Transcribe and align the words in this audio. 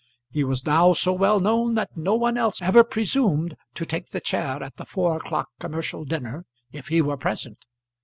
He 0.31 0.43
was 0.43 0.65
now 0.65 0.93
so 0.93 1.13
well 1.13 1.39
known, 1.39 1.75
that 1.75 1.95
no 1.95 2.15
one 2.15 2.35
else 2.35 2.59
ever 2.59 2.83
presumed 2.83 3.55
to 3.75 3.85
take 3.85 4.09
the 4.09 4.19
chair 4.19 4.63
at 4.63 4.75
the 4.77 4.83
four 4.87 5.15
o'clock 5.15 5.49
commercial 5.59 6.05
dinner 6.05 6.47
if 6.71 6.87
he 6.87 7.03
were 7.03 7.17
present. 7.17 7.59